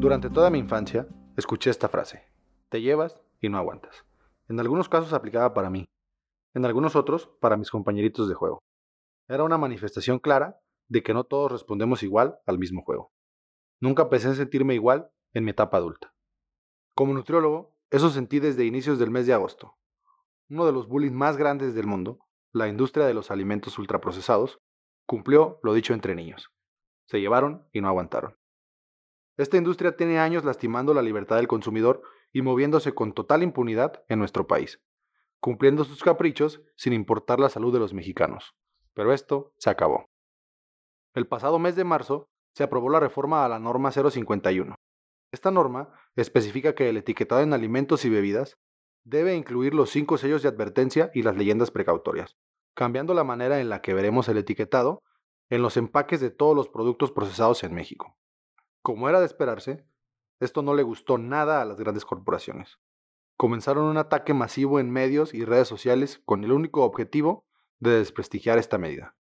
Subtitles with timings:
[0.00, 1.06] Durante toda mi infancia,
[1.36, 2.24] escuché esta frase,
[2.70, 4.06] te llevas y no aguantas.
[4.48, 5.90] En algunos casos aplicaba para mí,
[6.54, 8.60] en algunos otros para mis compañeritos de juego.
[9.28, 10.58] Era una manifestación clara
[10.88, 13.12] de que no todos respondemos igual al mismo juego.
[13.78, 16.14] Nunca pensé en sentirme igual en mi etapa adulta.
[16.94, 19.76] Como nutriólogo, eso sentí desde inicios del mes de agosto.
[20.48, 22.20] Uno de los bullies más grandes del mundo,
[22.52, 24.62] la industria de los alimentos ultraprocesados,
[25.04, 26.50] cumplió lo dicho entre niños.
[27.04, 28.39] Se llevaron y no aguantaron.
[29.40, 34.18] Esta industria tiene años lastimando la libertad del consumidor y moviéndose con total impunidad en
[34.18, 34.82] nuestro país,
[35.40, 38.54] cumpliendo sus caprichos sin importar la salud de los mexicanos.
[38.92, 40.04] Pero esto se acabó.
[41.14, 44.74] El pasado mes de marzo se aprobó la reforma a la norma 051.
[45.32, 48.58] Esta norma especifica que el etiquetado en alimentos y bebidas
[49.04, 52.36] debe incluir los cinco sellos de advertencia y las leyendas precautorias,
[52.74, 55.02] cambiando la manera en la que veremos el etiquetado
[55.48, 58.18] en los empaques de todos los productos procesados en México.
[58.82, 59.84] Como era de esperarse,
[60.38, 62.78] esto no le gustó nada a las grandes corporaciones.
[63.36, 67.44] Comenzaron un ataque masivo en medios y redes sociales con el único objetivo
[67.78, 69.14] de desprestigiar esta medida.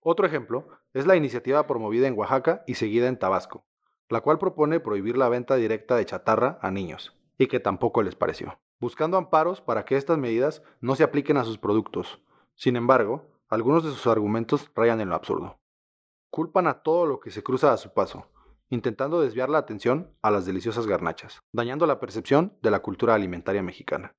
[0.00, 3.64] Otro ejemplo es la iniciativa promovida en Oaxaca y seguida en Tabasco,
[4.08, 8.14] la cual propone prohibir la venta directa de chatarra a niños, y que tampoco les
[8.14, 12.20] pareció, buscando amparos para que estas medidas no se apliquen a sus productos.
[12.54, 15.58] Sin embargo, algunos de sus argumentos rayan en lo absurdo.
[16.30, 18.26] Culpan a todo lo que se cruza a su paso,
[18.70, 23.62] intentando desviar la atención a las deliciosas garnachas, dañando la percepción de la cultura alimentaria
[23.62, 24.14] mexicana.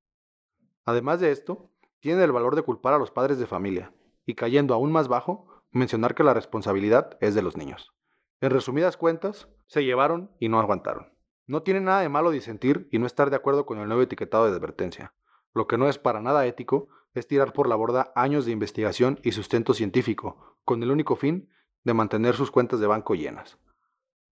[0.86, 3.94] Además de esto, tienen el valor de culpar a los padres de familia,
[4.26, 7.94] y cayendo aún más bajo, mencionar que la responsabilidad es de los niños.
[8.42, 11.14] En resumidas cuentas, se llevaron y no aguantaron.
[11.46, 14.46] No tiene nada de malo disentir y no estar de acuerdo con el nuevo etiquetado
[14.46, 15.14] de advertencia.
[15.54, 19.20] Lo que no es para nada ético es tirar por la borda años de investigación
[19.24, 21.50] y sustento científico, con el único fin
[21.84, 23.58] de mantener sus cuentas de banco llenas.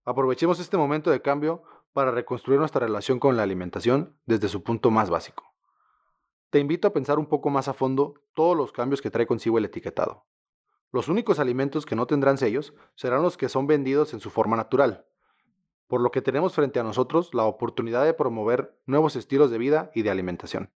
[0.08, 4.90] Aprovechemos este momento de cambio para reconstruir nuestra relación con la alimentación desde su punto
[4.90, 5.54] más básico.
[6.50, 9.58] Te invito a pensar un poco más a fondo todos los cambios que trae consigo
[9.58, 10.26] el etiquetado.
[10.94, 14.56] Los únicos alimentos que no tendrán sellos serán los que son vendidos en su forma
[14.56, 15.06] natural,
[15.88, 19.92] por lo que tenemos frente a nosotros la oportunidad de promover nuevos estilos de vida
[19.94, 20.72] y de alimentación,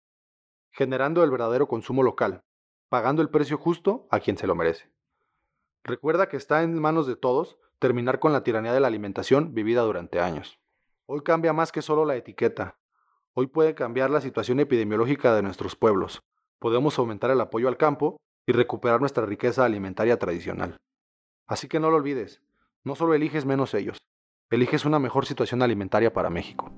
[0.71, 2.43] generando el verdadero consumo local,
[2.89, 4.91] pagando el precio justo a quien se lo merece.
[5.85, 9.81] Recuerda que está en manos de todos terminar con la tiranía de la alimentación vivida
[9.81, 10.59] durante años.
[11.07, 12.77] Hoy cambia más que solo la etiqueta.
[13.33, 16.21] Hoy puede cambiar la situación epidemiológica de nuestros pueblos.
[16.59, 20.77] Podemos aumentar el apoyo al campo y recuperar nuestra riqueza alimentaria tradicional.
[21.47, 22.43] Así que no lo olvides,
[22.83, 23.97] no solo eliges menos ellos,
[24.51, 26.71] eliges una mejor situación alimentaria para México.